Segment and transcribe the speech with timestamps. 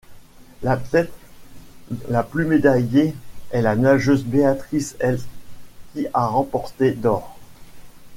[0.63, 1.13] L'athlète
[2.09, 3.13] la plus médaillée
[3.51, 5.21] est la nageuse Béatrice Hess
[5.93, 7.37] qui a remporté d'or.